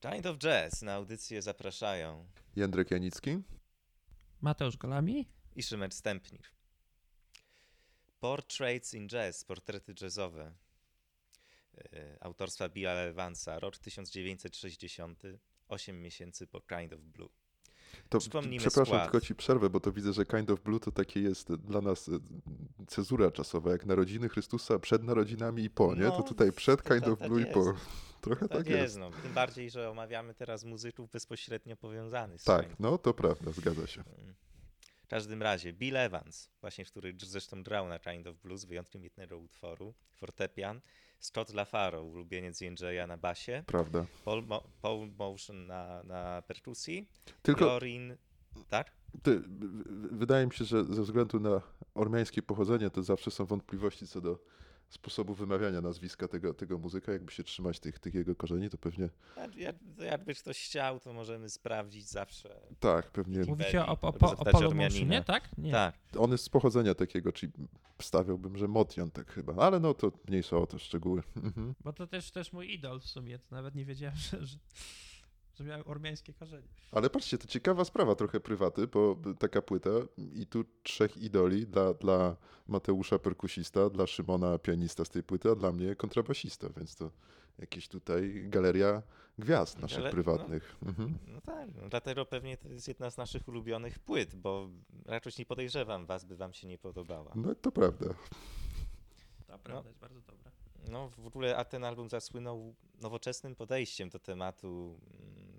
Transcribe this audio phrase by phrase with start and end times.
[0.00, 2.26] Kind of Jazz na audycję zapraszają
[2.56, 3.38] Jędrek Janicki.
[4.40, 5.28] Mateusz Golami.
[5.56, 6.46] i Szymer Stępnir.
[8.20, 10.52] Portraits in Jazz, portrety jazzowe
[12.20, 15.22] autorstwa Billa Evansa, rok 1960,
[15.68, 17.28] 8 miesięcy po Kind of Blue.
[18.08, 19.02] To, Przypomnijmy przepraszam, skład.
[19.04, 22.08] tylko ci przerwę, bo to widzę, że Kind of Blue to takie jest dla nas
[22.08, 22.12] e,
[22.86, 26.00] cezura czasowa, jak narodziny Chrystusa przed narodzinami i po, nie?
[26.02, 27.74] No, to tutaj przed to Kind tak- of tak Blue i po.
[28.20, 28.98] Trochę Tak, tak, jest, jest.
[28.98, 29.10] no.
[29.22, 33.86] Tym bardziej, że omawiamy teraz muzyków bezpośrednio powiązanych z Tak, Kind no to prawda, zgadza
[33.86, 34.04] się.
[35.04, 39.04] W każdym razie Bill Evans, właśnie który zresztą grał na Kind of Blues, z wyjątkiem
[39.04, 40.80] jednego utworu, fortepian,
[41.20, 44.06] Scott LaFaro, ulubieniec Jędrzeja na basie, Prawda.
[44.24, 47.08] Paul, Mo- Paul Motion na, na perkusji,
[47.42, 48.16] Tylko Jorin,
[48.68, 48.92] tak?
[49.22, 49.40] ty,
[50.12, 51.60] wydaje mi się, że ze względu na
[51.94, 54.38] ormiańskie pochodzenie, to zawsze są wątpliwości co do
[54.90, 57.12] sposobu wymawiania nazwiska tego, tego muzyka.
[57.12, 61.12] Jakby się trzymać tych, tych jego korzeni, to pewnie Jak, jak, jakby ktoś chciał, to
[61.12, 62.60] możemy sprawdzić zawsze.
[62.80, 63.44] tak, pewnie.
[63.44, 65.58] Mówicie o, o, o, o tak?
[65.58, 65.72] Nie.
[65.72, 67.52] Tak, On jest z pochodzenia takiego, czyli
[68.02, 71.22] stawiałbym, że Motian tak chyba, ale no to mniejsza o to szczegóły.
[71.36, 71.74] Mhm.
[71.84, 73.38] Bo to też, też mój idol w sumie.
[73.38, 74.58] To nawet nie wiedziałem, że,
[75.60, 76.68] że, że miał ormiańskie korzenie.
[76.92, 79.90] Ale patrzcie, to ciekawa sprawa, trochę prywaty, bo taka płyta
[80.34, 82.36] i tu trzech idoli dla, dla
[82.68, 87.10] Mateusza perkusista, dla Szymona pianista z tej płyty, a dla mnie kontrabasista, więc to
[87.58, 89.02] jakieś tutaj galeria
[89.38, 90.12] gwiazd naszych Ale- no.
[90.12, 90.76] prywatnych.
[90.82, 91.18] Mhm.
[91.26, 94.68] no tak, no, dlatego pewnie to jest jedna z naszych ulubionych płyt, bo
[95.06, 97.32] raczej nie podejrzewam was, by wam się nie podobała.
[97.34, 98.14] No to prawda.
[99.46, 100.50] To prawda, jest bardzo dobra.
[100.88, 105.49] No w ogóle, a ten album zasłynął nowoczesnym podejściem do tematu, mm,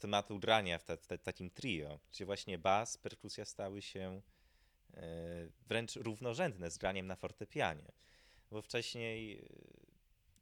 [0.00, 4.22] tematu grania w, ta, ta, takim trio, gdzie właśnie bas, perkusja stały się
[4.94, 5.02] e,
[5.68, 7.92] wręcz równorzędne z graniem na fortepianie.
[8.50, 9.48] Bo wcześniej, e,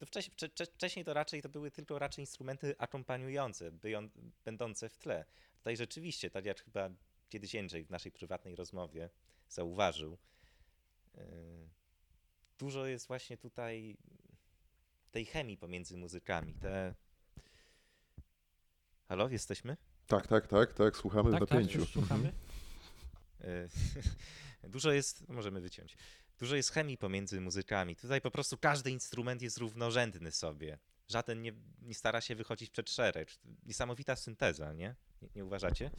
[0.00, 4.08] no wcześniej, wcze, wcze- wcześniej to raczej to były tylko raczej instrumenty akompaniujące, byją,
[4.44, 5.24] będące w tle.
[5.58, 6.90] Tutaj rzeczywiście, tak jak chyba
[7.28, 9.10] kiedyś Jędrzej w naszej prywatnej rozmowie
[9.48, 10.18] zauważył,
[11.14, 11.20] e,
[12.58, 13.96] dużo jest właśnie tutaj
[15.10, 16.54] tej chemii pomiędzy muzykami.
[16.54, 16.94] Te...
[19.08, 19.76] Halo, jesteśmy?
[20.06, 21.78] Tak, tak, tak, tak, słuchamy w Tak, tak, napięciu.
[21.78, 22.32] już słuchamy.
[23.40, 23.68] E,
[24.68, 25.96] Dużo jest, możemy wyciąć.
[26.38, 27.96] Dużo jest chemii pomiędzy muzykami.
[27.96, 30.78] Tutaj po prostu każdy instrument jest równorzędny sobie.
[31.08, 31.52] Żaden nie,
[31.82, 33.28] nie stara się wychodzić przed szereg.
[33.66, 34.94] Niesamowita synteza, nie?
[35.22, 35.90] Nie, nie uważacie?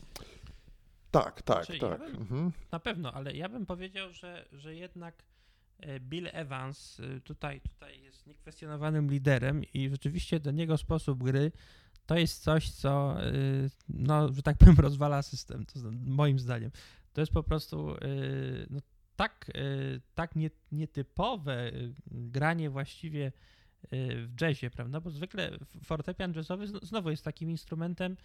[1.12, 1.91] Tak, tak, Znaczy, tak.
[2.02, 2.52] ja bym- Mhm.
[2.72, 5.24] Na pewno, ale ja bym powiedział, że, że jednak
[5.80, 11.52] e, Bill Evans e, tutaj, tutaj jest niekwestionowanym liderem i rzeczywiście ten jego sposób gry
[12.09, 13.31] to jest coś, co, e,
[13.90, 16.72] no, że tak powiem, rozwala system, to moim zdaniem.
[17.14, 17.97] To jest po prostu e,
[18.70, 18.80] no,
[19.16, 19.62] tak, e,
[20.16, 21.72] tak nie, nietypowe
[22.08, 23.31] granie właściwie
[23.92, 25.02] w jazzie, prawda?
[25.02, 25.52] Bo zwykle
[25.84, 28.18] fortepian jazzowy zn- znowu jest takim instrumentem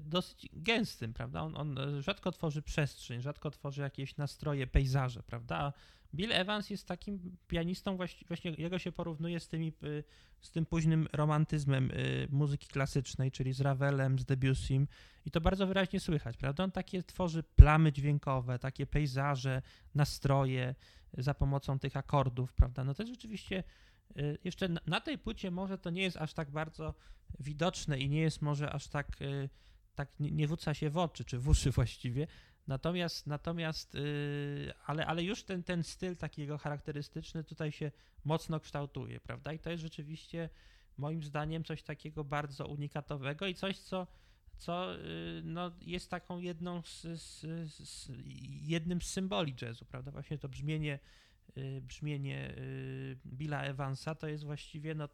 [0.00, 1.42] dosyć gęstym, prawda?
[1.42, 5.56] On, on rzadko tworzy przestrzeń, rzadko tworzy jakieś nastroje, pejzaże, prawda?
[5.56, 5.72] A
[6.14, 10.04] Bill Evans jest takim pianistą, właśnie, jego się porównuje z, tymi, y,
[10.40, 14.88] z tym późnym romantyzmem y, muzyki klasycznej, czyli z Ravelem, z Debussym
[15.24, 16.64] i to bardzo wyraźnie słychać, prawda?
[16.64, 19.62] On takie tworzy plamy dźwiękowe, takie pejzaże,
[19.94, 20.74] nastroje
[21.18, 22.84] y, za pomocą tych akordów, prawda?
[22.84, 23.64] No to jest rzeczywiście
[24.44, 26.94] jeszcze na, tej płycie może to nie jest aż tak bardzo
[27.40, 29.16] widoczne i nie jest może aż tak,
[29.94, 32.26] tak nie, nie się w oczy, czy w uszy właściwie,
[32.68, 37.90] Natomiast, natomiast yy, ale, ale już ten, ten styl takiego charakterystyczny tutaj się
[38.24, 39.52] mocno kształtuje, prawda?
[39.52, 40.48] I to jest rzeczywiście
[40.98, 44.06] moim zdaniem coś takiego bardzo unikatowego i coś, co,
[44.56, 47.40] co yy, no, jest taką jedną z, z,
[47.72, 48.10] z,
[48.62, 50.10] jednym z symboli jazzu, prawda?
[50.10, 50.98] Właśnie to brzmienie,
[51.56, 52.54] yy, brzmienie
[53.26, 55.08] Billa Evansa to jest właściwie, no,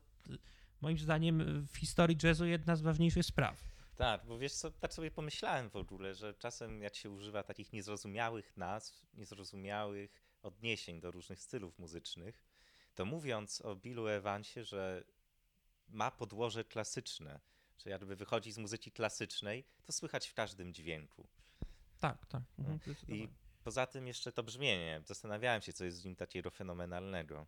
[0.80, 3.73] moim zdaniem w historii jazzu jedna z ważniejszych spraw.
[3.96, 7.72] Tak, bo wiesz co, tak sobie pomyślałem w ogóle, że czasem jak się używa takich
[7.72, 12.42] niezrozumiałych nazw, niezrozumiałych odniesień do różnych stylów muzycznych,
[12.94, 15.04] to mówiąc o Billu Evansie, że
[15.88, 17.40] ma podłoże klasyczne,
[17.78, 21.26] że jakby wychodzi z muzyki klasycznej, to słychać w każdym dźwięku.
[22.00, 22.42] Tak, tak.
[22.58, 23.28] Mhm, I
[23.64, 25.02] poza tym jeszcze to brzmienie.
[25.04, 27.46] Zastanawiałem się, co jest w nim takiego fenomenalnego.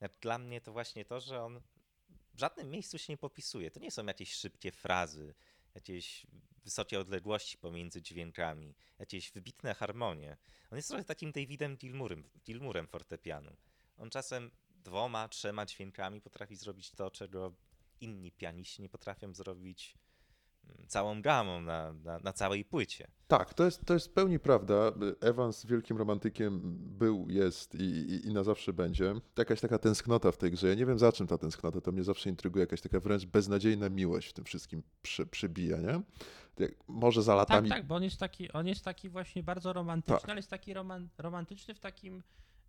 [0.00, 1.60] Jak Dla mnie to właśnie to, że on
[2.34, 3.70] w żadnym miejscu się nie popisuje.
[3.70, 5.34] To nie są jakieś szybkie frazy,
[5.74, 6.26] jakieś
[6.64, 10.36] wysokie odległości pomiędzy dźwiękami, jakieś wybitne harmonie.
[10.70, 13.56] On jest trochę takim Davidem Gilmurem, Gilmurem fortepianu.
[13.96, 17.54] On czasem dwoma, trzema dźwiękami potrafi zrobić to, czego
[18.00, 19.94] inni pianiści nie potrafią zrobić
[20.86, 23.08] całą gamą na, na, na całej płycie.
[23.26, 24.74] Tak, to jest, to jest w pełni prawda.
[25.20, 29.14] Evans wielkim romantykiem był, jest i, i, i, na zawsze będzie.
[29.38, 30.68] Jakaś taka tęsknota w tej grze.
[30.68, 32.62] Ja nie wiem za czym ta tęsknota, to mnie zawsze intryguje.
[32.62, 36.00] Jakaś taka wręcz beznadziejna miłość w tym wszystkim przy, przybija, nie?
[36.88, 37.68] Może za latami...
[37.68, 40.30] Tak, tak, bo on jest taki, on jest taki właśnie bardzo romantyczny, tak.
[40.30, 42.22] ale jest taki roman, romantyczny w takim,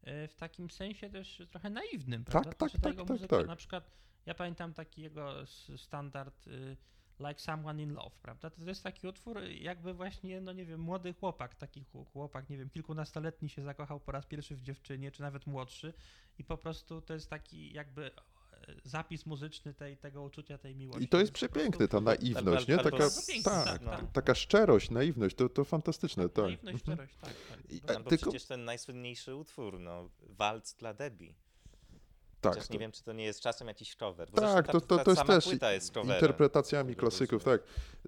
[0.03, 2.51] e, w takim sensie też trochę naiwnym, tak, prawda?
[2.51, 3.47] Tak, tak, tak, tak, muzykę, tak.
[3.47, 3.91] Na przykład
[4.25, 5.33] ja pamiętam taki jego
[5.77, 6.77] standard y,
[7.19, 8.49] Like Someone in Love, prawda?
[8.49, 11.83] To jest taki utwór, jakby właśnie, no nie wiem, młody chłopak, taki
[12.13, 15.93] chłopak, nie wiem, kilkunastoletni się zakochał po raz pierwszy w dziewczynie, czy nawet młodszy
[16.39, 18.11] i po prostu to jest taki jakby
[18.83, 21.03] zapis muzyczny tej, tego uczucia, tej miłości.
[21.03, 22.77] I to jest przepiękne, ta naiwność, nie?
[22.77, 22.97] Taka,
[23.43, 26.45] tak, tak, tak, taka szczerość, naiwność, to, to fantastyczne, tak.
[26.45, 26.97] Naiwność, mhm.
[26.97, 27.33] szczerość, tak.
[27.49, 27.71] tak.
[27.71, 28.31] I, no, tylko...
[28.31, 31.33] przecież ten najsłynniejszy utwór, no, Walc dla Debbie.
[32.45, 32.53] Tak.
[32.53, 34.31] Chociaż nie wiem, czy to nie jest czasem jakiś cover.
[34.31, 37.63] tak, to, to, to jest też jest interpretacjami klasyków, tak.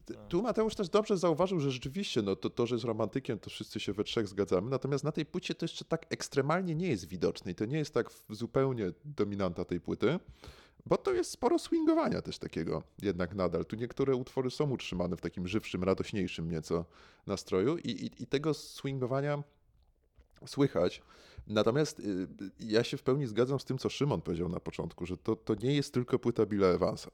[0.09, 0.27] No.
[0.27, 3.79] Tu Mateusz też dobrze zauważył, że rzeczywiście no, to, to, że jest romantykiem, to wszyscy
[3.79, 7.51] się we trzech zgadzamy, natomiast na tej płycie to jeszcze tak ekstremalnie nie jest widoczne
[7.51, 10.19] i to nie jest tak zupełnie dominanta tej płyty,
[10.85, 13.65] bo to jest sporo swingowania też takiego jednak nadal.
[13.65, 16.85] Tu niektóre utwory są utrzymane w takim żywszym, radośniejszym nieco
[17.27, 19.43] nastroju i, i, i tego swingowania
[20.45, 21.01] słychać.
[21.47, 22.27] Natomiast y,
[22.59, 25.55] ja się w pełni zgadzam z tym, co Szymon powiedział na początku, że to, to
[25.55, 27.11] nie jest tylko płyta Billa Evansa.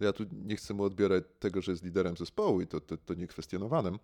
[0.00, 3.14] Ja tu nie chcę mu odbierać tego, że jest liderem zespołu i to, to, to
[3.14, 3.98] niekwestionowanym.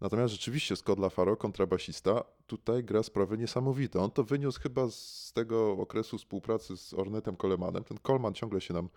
[0.00, 4.00] Natomiast rzeczywiście Scott LaFaro, kontrabasista, tutaj gra sprawy niesamowite.
[4.00, 7.84] On to wyniósł chyba z tego okresu współpracy z Ornetem Colemanem.
[7.84, 8.88] Ten Coleman ciągle się nam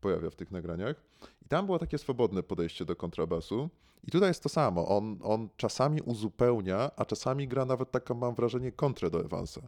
[0.00, 0.96] pojawia w tych nagraniach.
[1.42, 3.70] I tam było takie swobodne podejście do kontrabasu.
[4.04, 4.88] I tutaj jest to samo.
[4.88, 9.60] On, on czasami uzupełnia, a czasami gra nawet taką, mam wrażenie, kontrę do Evansa.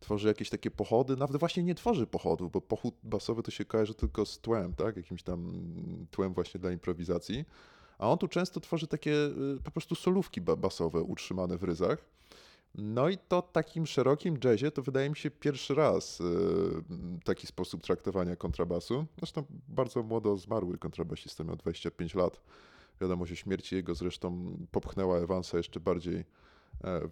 [0.00, 3.94] Tworzy jakieś takie pochody, nawet właśnie nie tworzy pochodów, bo pochód basowy to się kojarzy
[3.94, 4.96] tylko z tłem, tak?
[4.96, 5.52] Jakimś tam
[6.10, 7.44] tłem właśnie dla improwizacji.
[7.98, 11.98] A on tu często tworzy takie y, po prostu solówki basowe utrzymane w ryzach.
[12.78, 16.82] No i to takim szerokim jazzie to wydaje mi się pierwszy raz yy,
[17.24, 19.06] taki sposób traktowania kontrabasu.
[19.18, 22.40] Zresztą bardzo młodo zmarły kontrabasista, miał 25 lat.
[23.00, 26.24] Wiadomość o śmierci jego zresztą popchnęła Evansa jeszcze bardziej e,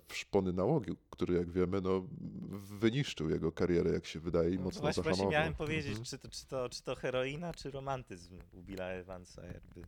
[0.08, 2.06] w szpony nałogi, który jak wiemy, no,
[2.50, 5.26] wyniszczył jego karierę, jak się wydaje, i no, mocno właśnie, zahamował.
[5.26, 6.04] Właśnie miałem powiedzieć, mhm.
[6.04, 9.82] czy, to, czy, to, czy to heroina, czy romantyzm u Billa Evansa jakby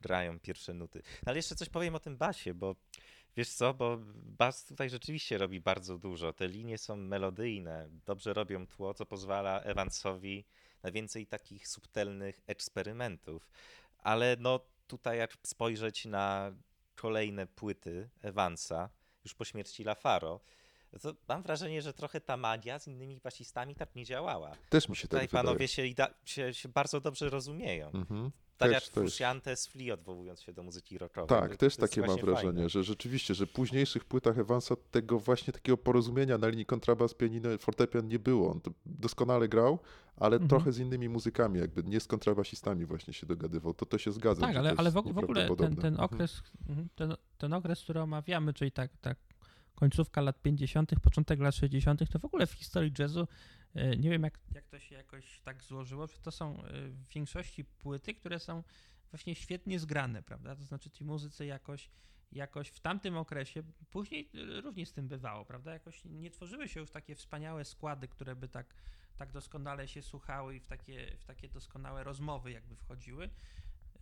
[0.00, 1.02] grają pierwsze nuty.
[1.04, 2.76] No, ale jeszcze coś powiem o tym basie, bo
[3.36, 6.32] Wiesz co, bo bas tutaj rzeczywiście robi bardzo dużo.
[6.32, 10.44] Te linie są melodyjne, dobrze robią tło, co pozwala Evansowi
[10.82, 13.50] na więcej takich subtelnych eksperymentów.
[13.98, 16.52] Ale no tutaj jak spojrzeć na
[16.94, 18.90] kolejne płyty Evansa,
[19.24, 20.40] już po śmierci Lafaro,
[21.00, 24.56] to mam wrażenie, że trochę ta magia z innymi basistami tak nie działała.
[24.68, 25.82] Też mi się Tutaj tak panowie się,
[26.24, 27.90] się, się, bardzo dobrze rozumieją.
[27.90, 28.30] Mhm.
[28.62, 31.28] Tak też, jak Frusciante Flea, odwołując się do muzyki rockowej.
[31.28, 32.68] Tak, to, też to takie mam wrażenie, fajne.
[32.68, 37.58] że rzeczywiście, że w późniejszych płytach Evansa tego właśnie takiego porozumienia na linii kontrabas, pianino,
[37.58, 38.52] fortepian nie było.
[38.52, 39.78] On doskonale grał,
[40.16, 40.48] ale mhm.
[40.48, 43.74] trochę z innymi muzykami, jakby nie z kontrabasistami właśnie się dogadywał.
[43.74, 44.40] To to się zgadza.
[44.40, 46.00] Tak, ale, ale w, ogóle ten, ten mhm.
[46.00, 46.88] okres, mhm.
[46.94, 49.16] ten, ten okres, który omawiamy, czyli tak, tak
[49.74, 53.26] końcówka lat 50., początek lat 60., to w ogóle w historii jazzu
[53.74, 58.14] nie wiem, jak, jak to się jakoś tak złożyło, to są e, w większości płyty,
[58.14, 58.62] które są
[59.10, 60.56] właśnie świetnie zgrane, prawda?
[60.56, 61.90] To znaczy ci muzycy jakoś,
[62.32, 64.30] jakoś w tamtym okresie, później
[64.62, 65.72] również z tym bywało, prawda?
[65.72, 68.74] Jakoś nie tworzyły się już takie wspaniałe składy, które by tak,
[69.16, 73.30] tak doskonale się słuchały i w takie, w takie doskonałe rozmowy jakby wchodziły.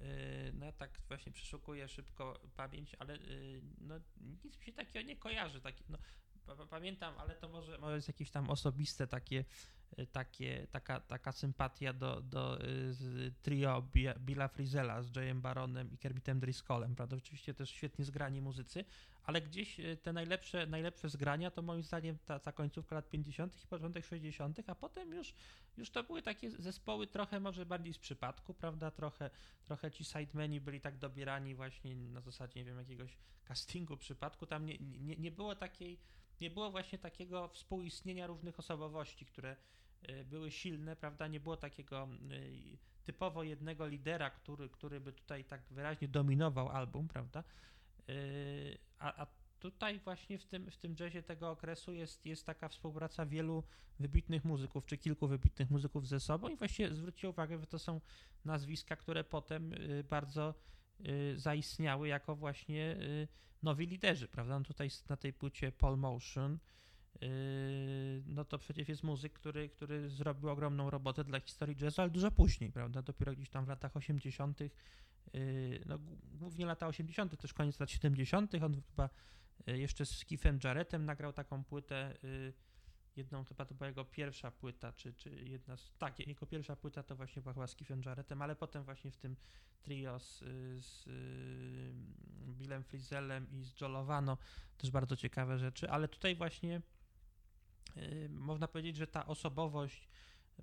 [0.01, 3.19] E, no ja tak właśnie przeszukuję szybko pamięć, ale
[3.81, 4.01] no,
[4.45, 5.61] nic mi się takiego nie kojarzy.
[5.61, 5.99] Taki, no,
[6.71, 9.45] pamiętam, ale to może, może jest jakieś tam osobiste takie,
[9.99, 13.83] y, takie taka, taka sympatia do, do y, trio
[14.19, 17.17] Billa Frizella z Jayem Baronem i Kermitem Driscollem, prawda?
[17.17, 18.85] Oczywiście też świetnie zgrani muzycy,
[19.25, 23.65] ale gdzieś y, te najlepsze, najlepsze zgrania to moim zdaniem ta, ta końcówka lat 50.
[23.65, 25.35] i początek 60., a potem już,
[25.77, 28.91] już to były takie zespoły trochę może bardziej z przypadku, prawda?
[28.91, 29.31] Trochę,
[29.65, 34.47] trochę ci sidemeni byli tak dobierani właśnie na zasadzie, nie wiem, jakiegoś castingu przypadku.
[34.47, 35.99] Tam nie, nie, nie było takiej
[36.41, 39.57] nie było właśnie takiego współistnienia różnych osobowości, które
[40.09, 41.27] y, były silne, prawda?
[41.27, 47.09] Nie było takiego y, typowo jednego lidera, który, który by tutaj tak wyraźnie dominował album,
[47.09, 47.45] prawda?
[48.09, 49.27] Y, a, a
[49.61, 53.65] tutaj właśnie w tym, w tym jazzie tego okresu jest, jest taka współpraca wielu
[53.99, 58.01] wybitnych muzyków, czy kilku wybitnych muzyków ze sobą i właściwie zwróćcie uwagę, że to są
[58.45, 59.75] nazwiska, które potem
[60.11, 60.55] bardzo
[61.37, 62.97] zaistniały jako właśnie
[63.63, 64.59] nowi liderzy, prawda?
[64.59, 66.59] No tutaj na tej płycie Paul Motion,
[68.27, 72.31] no to przecież jest muzyk, który, który zrobił ogromną robotę dla historii jazzu, ale dużo
[72.31, 73.03] później, prawda?
[73.03, 74.59] Dopiero gdzieś tam w latach 80.,
[75.87, 75.99] no
[76.33, 79.11] głównie lata 80., też koniec lat 70., on chyba
[79.67, 82.15] jeszcze z Keithem Jarrettem nagrał taką płytę
[83.17, 87.03] jedną, chyba to była jego pierwsza płyta, czy, czy jedna z, tak, jego pierwsza płyta
[87.03, 89.37] to właśnie była chyba z Keithem Jarrettem, ale potem właśnie w tym
[89.83, 90.39] trio z,
[90.85, 91.05] z
[92.59, 94.39] Billem Frizelem i z Jolovano
[94.79, 96.83] też bardzo ciekawe rzeczy, ale tutaj właśnie
[97.97, 100.09] yy, można powiedzieć, że ta osobowość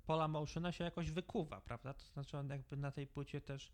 [0.06, 1.94] Paula Motiona się jakoś wykuwa, prawda?
[1.94, 3.72] To znaczy on jakby na tej płycie też,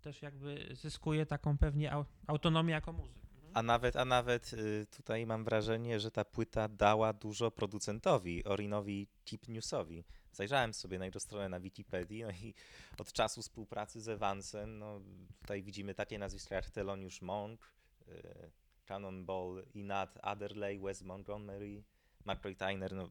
[0.00, 1.92] też jakby zyskuje taką pewnie
[2.26, 3.31] autonomię jako muzyk.
[3.54, 9.06] A nawet, a nawet y, tutaj mam wrażenie, że ta płyta dała dużo producentowi, Orinowi
[9.24, 10.04] Tip Newsowi.
[10.32, 12.54] Zajrzałem sobie na jego stronę na Wikipedii no i
[12.98, 15.00] od czasu współpracy z Evansem, no
[15.40, 17.72] tutaj widzimy takie nazwiska jak Thelonious Monk,
[18.08, 18.50] y,
[18.86, 21.82] Cannonball, Inat Adderley, Wes Montgomery,
[22.24, 23.10] McCoy Tyner, no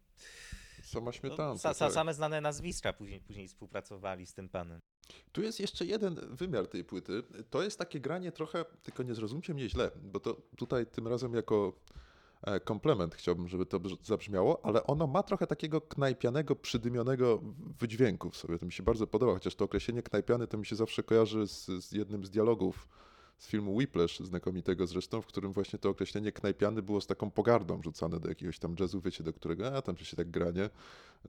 [0.83, 1.43] Sama śmietanka.
[1.47, 1.93] No, sa, sa, tak.
[1.93, 4.79] Same znane nazwiska później, później współpracowali z tym panem.
[5.31, 7.23] Tu jest jeszcze jeden wymiar tej płyty.
[7.49, 11.33] To jest takie granie trochę, tylko nie zrozumcie mnie źle, bo to tutaj tym razem
[11.33, 11.73] jako
[12.43, 17.41] e, komplement chciałbym, żeby to zabrzmiało, ale ono ma trochę takiego knajpianego, przydymionego
[17.79, 18.57] wydźwięku w sobie.
[18.59, 21.65] To mi się bardzo podoba, chociaż to określenie knajpiany to mi się zawsze kojarzy z,
[21.65, 22.87] z jednym z dialogów
[23.41, 27.81] z filmu Whiplash, znakomitego zresztą, w którym właśnie to określenie knajpiany było z taką pogardą
[27.83, 30.69] rzucane do jakiegoś tam jazzu, wiecie, do którego, a tam się tak granie,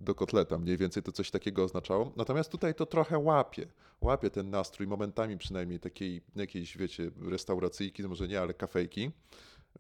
[0.01, 2.13] do kotleta, mniej więcej to coś takiego oznaczało.
[2.17, 3.67] Natomiast tutaj to trochę łapie,
[4.01, 9.11] łapie ten nastrój, momentami przynajmniej takiej jakiejś, wiecie, restauracyjki, może nie, ale kafejki.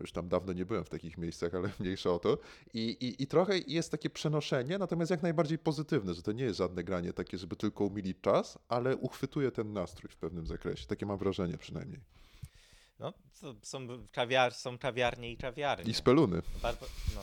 [0.00, 2.38] Już tam dawno nie byłem w takich miejscach, ale mniejsza o to.
[2.74, 6.58] I, i, I trochę jest takie przenoszenie, natomiast jak najbardziej pozytywne, że to nie jest
[6.58, 10.86] żadne granie takie, żeby tylko umilić czas, ale uchwytuje ten nastrój w pewnym zakresie.
[10.86, 12.00] Takie mam wrażenie przynajmniej.
[12.98, 13.12] No,
[13.62, 15.90] są, kawiar, są kawiarnie i kawiarnie.
[15.90, 16.42] I speluny.
[17.14, 17.20] No.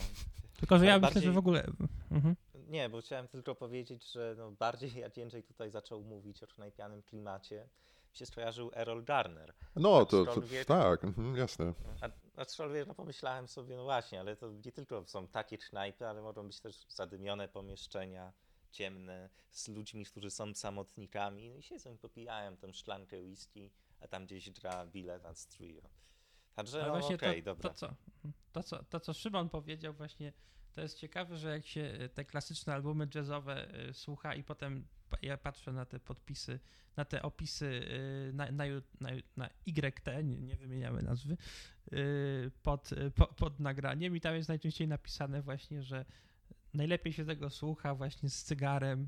[0.59, 1.15] Tylko, że ja bardziej...
[1.15, 1.63] myślę, że w ogóle...
[2.11, 2.35] Mhm.
[2.69, 7.01] Nie, bo chciałem tylko powiedzieć, że no bardziej jak Jędrzej tutaj zaczął mówić o knajpianym
[7.01, 7.67] klimacie,
[8.13, 9.53] się skojarzył Errol Garner.
[9.75, 11.73] No, to, to tak, mhm, jasne.
[12.01, 12.09] A,
[12.41, 16.47] aczkolwiek no, pomyślałem sobie, no właśnie, ale to nie tylko są takie knajpy, ale mogą
[16.47, 18.33] być też zadymione pomieszczenia,
[18.71, 24.07] ciemne, z ludźmi, którzy są samotnikami no i siedzą i popijają tę szklankę whisky a
[24.07, 25.81] tam gdzieś gra Bill Evans Trio.
[26.55, 27.69] Także no, właśnie okay, to, dobra.
[27.69, 27.95] To co,
[28.51, 30.33] to, co, to, co Szymon powiedział właśnie,
[30.73, 34.87] to jest ciekawe, że jak się e, te klasyczne albumy jazzowe e, słucha i potem
[35.21, 36.59] ja patrzę na te podpisy,
[36.97, 37.81] na te opisy
[38.29, 38.63] e, na, na,
[38.99, 41.37] na, na YT, nie, nie wymieniamy nazwy,
[42.63, 46.05] pod, pod, pod nagraniem i tam jest najczęściej napisane właśnie, że
[46.73, 49.07] najlepiej się tego słucha właśnie z cygarem,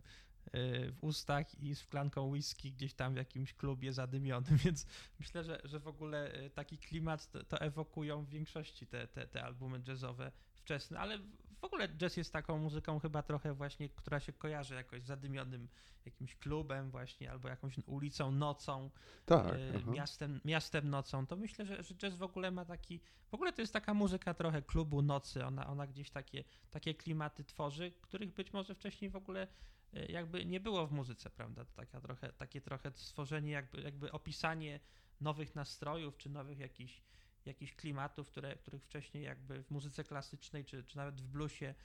[0.91, 4.85] w ustach i z szklanką whisky gdzieś tam w jakimś klubie zadymionym, więc
[5.19, 9.43] myślę, że, że w ogóle taki klimat to, to ewokują w większości te, te, te
[9.43, 11.19] albumy jazzowe wczesne, ale
[11.61, 15.67] w ogóle jazz jest taką muzyką chyba trochę właśnie, która się kojarzy jakoś z zadymionym
[16.05, 18.89] jakimś klubem właśnie, albo jakąś ulicą, nocą,
[19.25, 22.99] tak, y, miastem, miastem nocą, to myślę, że, że jazz w ogóle ma taki,
[23.29, 27.43] w ogóle to jest taka muzyka trochę klubu nocy, ona, ona gdzieś takie, takie klimaty
[27.43, 29.47] tworzy, których być może wcześniej w ogóle
[29.93, 31.65] E, jakby nie było w muzyce, prawda?
[31.65, 34.79] Taka trochę, takie trochę stworzenie, jakby, jakby opisanie
[35.21, 37.01] nowych nastrojów, czy nowych jakichś,
[37.45, 41.75] jakichś klimatów, które, których wcześniej jakby w muzyce klasycznej, czy, czy nawet w bluesie,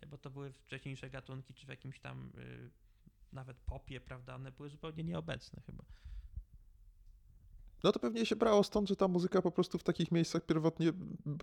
[0.00, 2.70] e, bo to były wcześniejsze gatunki, czy w jakimś tam y,
[3.32, 4.34] nawet popie, prawda?
[4.34, 5.84] One były zupełnie nieobecne chyba.
[7.84, 10.92] No to pewnie się brało stąd, że ta muzyka po prostu w takich miejscach pierwotnie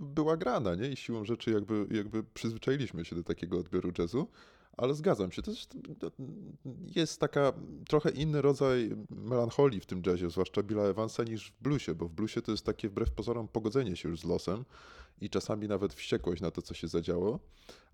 [0.01, 0.89] była grana, nie?
[0.89, 4.31] I siłą rzeczy jakby, jakby przyzwyczailiśmy się do takiego odbioru jazzu.
[4.79, 5.77] Ale zgadzam się, to jest,
[6.95, 7.53] jest taka
[7.87, 12.11] trochę inny rodzaj melancholii w tym jazzie, zwłaszcza Billa Evansa niż w bluesie, bo w
[12.11, 14.65] bluesie to jest takie wbrew pozorom pogodzenie się już z losem
[15.21, 17.39] i czasami nawet wściekłość na to, co się zadziało,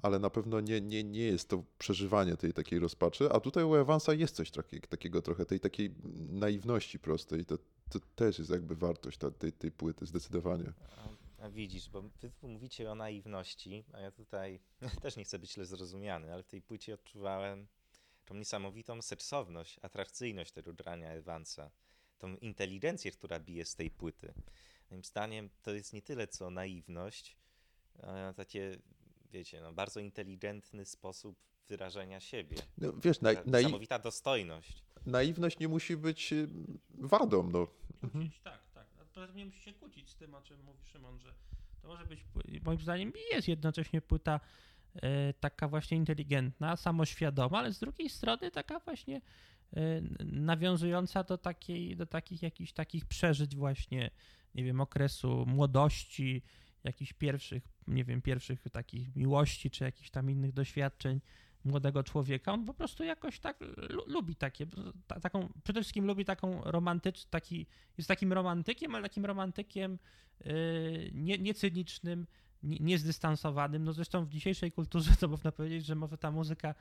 [0.02, 3.76] ale na pewno nie, nie, nie jest to przeżywanie tej takiej rozpaczy, a tutaj u
[3.76, 5.92] Evansa jest coś takiego, takiego trochę, tej takiej
[6.30, 7.58] naiwności prostej, to,
[7.90, 10.74] to też jest jakby wartość tej, tej płyty, zdecydowanie.
[11.52, 14.60] Widzisz, bo wy tu mówicie o naiwności, a ja tutaj
[15.02, 17.68] też nie chcę być źle zrozumiany, ale w tej płycie odczuwałem
[18.26, 21.72] tą niesamowitą seksowność, atrakcyjność tego grania Evansa,
[22.18, 24.34] tą inteligencję, która bije z tej płyty.
[24.92, 27.38] Moim zdaniem to jest nie tyle co naiwność,
[28.04, 28.78] a takie,
[29.32, 31.38] wiecie, no, bardzo inteligentny sposób
[31.68, 32.58] wyrażenia siebie.
[32.78, 34.84] No, wiesz, na, Niesamowita dostojność.
[35.06, 36.48] Naiwność nie musi być y,
[36.90, 37.68] wadą, no.
[38.04, 38.30] Mhm.
[38.44, 38.60] Tak,
[39.16, 41.34] poza tym nie musi się kłócić z tym, o czym mówi Szymon, że
[41.82, 42.20] to może być,
[42.66, 44.40] moim zdaniem, jest jednocześnie płyta
[44.96, 49.22] e, taka właśnie inteligentna, samoświadoma, ale z drugiej strony taka właśnie
[49.74, 49.82] e,
[50.26, 54.12] nawiązująca do, takiej, do takich jakichś takich przeżyć właśnie,
[54.56, 56.42] nie wiem, okresu młodości,
[56.84, 61.22] jakichś pierwszych, nie wiem, pierwszych takich miłości, czy jakichś tam innych doświadczeń
[61.66, 62.54] młodego człowieka.
[62.54, 63.58] On po prostu jakoś tak
[63.90, 64.68] lu- lubi takie,
[65.08, 67.66] ta, taką, przede wszystkim lubi taką romantycz, taki,
[67.98, 70.00] jest takim romantykiem, ale takim romantykiem
[70.46, 70.54] yy,
[71.14, 72.28] nie, niecynicznym,
[72.64, 73.84] nie- niezdystansowanym.
[73.84, 76.76] No zresztą w dzisiejszej kulturze to można powiedzieć, że może ta muzyka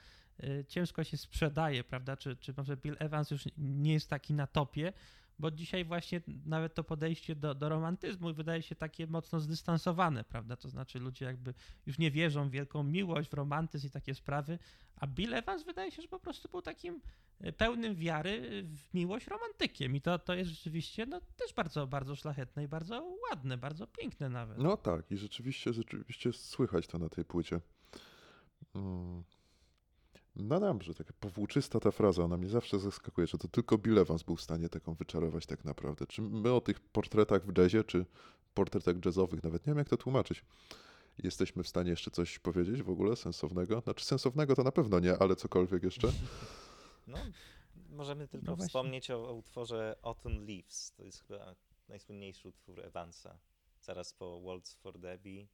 [0.45, 2.17] y, ciężko się sprzedaje, prawda?
[2.17, 4.93] Czy, czy może Bill Evans już nie jest taki na topie,
[5.39, 10.57] bo dzisiaj właśnie nawet to podejście do, do romantyzmu wydaje się takie mocno zdystansowane, prawda?
[10.57, 11.55] To znaczy ludzie jakby
[11.87, 14.59] już nie wierzą w wielką miłość, w romantyzm i takie sprawy,
[14.97, 17.01] a Bill Evans wydaje się, że po prostu był takim
[17.47, 22.17] y, pełnym wiary w miłość romantykiem i to, to jest rzeczywiście no, też bardzo, bardzo
[22.17, 24.59] szlachetne i bardzo ładne, bardzo piękne nawet.
[24.59, 27.61] No tak, i rzeczywiście, rzeczywiście słychać to na tej płycie.
[28.75, 29.25] Mm.
[30.37, 34.23] No dobrze, taka powłóczysta ta fraza, ona mnie zawsze zaskakuje, że to tylko Bill Evans
[34.23, 36.07] był w stanie taką wyczarować tak naprawdę.
[36.07, 38.07] Czy my o tych portretach w jazzie, czy
[38.55, 40.45] portretach jazzowych, nawet nie wiem jak to tłumaczyć,
[41.19, 43.81] jesteśmy w stanie jeszcze coś powiedzieć w ogóle sensownego?
[43.81, 46.09] Znaczy sensownego to na pewno nie, ale cokolwiek jeszcze.
[47.07, 47.19] No,
[47.91, 50.93] możemy tylko No wspomnieć o, o utworze Autumn Leaves.
[50.97, 51.55] To jest chyba
[51.89, 53.39] najsłynniejszy utwór Evansa.
[53.81, 55.47] Zaraz po Waltz for Debbie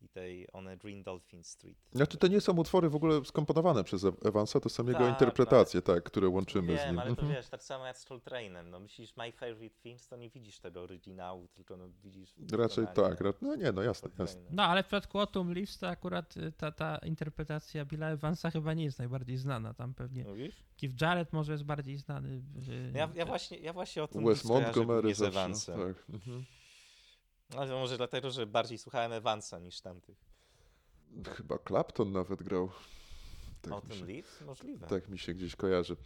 [0.00, 1.78] i tej On a Green Dolphin Street.
[1.92, 5.82] Znaczy to nie są utwory w ogóle skomponowane przez Evansa, to są jego Tak, interpretacje,
[5.82, 6.98] tak, które łączymy z Wiem, nim.
[6.98, 7.36] ale to Mhm.
[7.38, 8.70] wiesz, tak samo jak z Soul Trainem.
[8.70, 12.34] No myślisz My Favorite Things, to nie widzisz tego oryginału, tylko no widzisz...
[12.52, 14.42] Raczej tak, ra- no nie, no jasne, jasne.
[14.50, 18.74] No, ale w przypadku Autumn Leaves to akurat y, ta, ta interpretacja Billa Evansa chyba
[18.74, 19.74] nie jest najbardziej znana.
[19.74, 20.64] Tam pewnie Mówisz?
[20.80, 22.28] Keith Jarrett może jest bardziej znany.
[22.68, 25.78] y, Ja, ja, właśnie, ja właśnie o tym Wes kojarzę Montgomery z Evansem.
[25.80, 26.04] tak.
[26.14, 26.44] Mhm.
[27.56, 30.16] Ale może dlatego, że bardziej słuchałem Evansa niż tamtych.
[31.36, 32.70] Chyba Clapton nawet grał.
[33.62, 34.40] Tak, Autumn się, Leaves?
[34.40, 34.86] Możliwe.
[34.86, 35.96] tak mi się gdzieś kojarzy.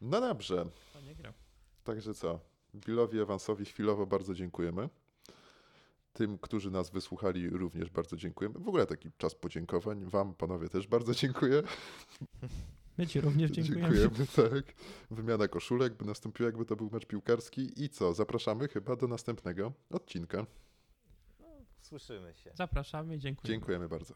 [0.00, 1.32] No dobrze, To nie grał.
[1.84, 2.40] także co?
[2.74, 4.88] Billowi Evansowi chwilowo bardzo dziękujemy.
[6.12, 8.58] Tym, którzy nas wysłuchali, również bardzo dziękujemy.
[8.58, 10.04] W ogóle taki czas podziękowań.
[10.04, 11.62] Wam, panowie, też bardzo dziękuję.
[12.98, 13.96] My ci również dziękujemy.
[13.98, 14.74] Dziękujemy, tak.
[15.10, 17.84] Wymiana koszulek by nastąpiła, jakby to był mecz piłkarski.
[17.84, 18.14] I co?
[18.14, 20.46] Zapraszamy chyba do następnego odcinka.
[21.82, 22.50] Słyszymy się.
[22.54, 23.54] Zapraszamy, dziękujemy.
[23.54, 24.14] Dziękujemy bardzo.